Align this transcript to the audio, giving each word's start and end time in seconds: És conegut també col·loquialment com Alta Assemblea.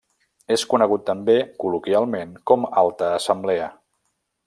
És 0.55 0.63
conegut 0.71 1.03
també 1.09 1.35
col·loquialment 1.65 2.35
com 2.53 2.67
Alta 2.85 3.15
Assemblea. 3.19 3.73